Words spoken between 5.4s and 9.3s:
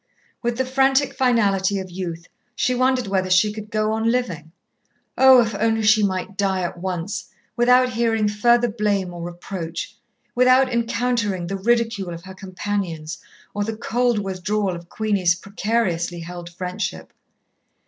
if only she might die at once, without hearing further blame or